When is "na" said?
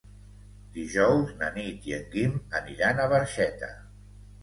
1.43-1.51